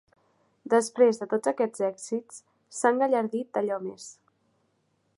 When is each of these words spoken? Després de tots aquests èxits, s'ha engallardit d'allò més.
Després 0.73 1.19
de 1.23 1.27
tots 1.33 1.51
aquests 1.51 1.85
èxits, 1.89 2.41
s'ha 2.79 2.95
engallardit 2.97 3.53
d'allò 3.59 3.81
més. 3.89 4.13